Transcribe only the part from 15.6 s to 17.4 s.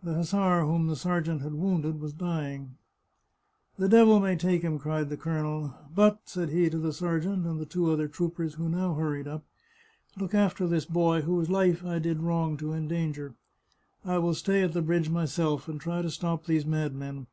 and try to stop these madmen.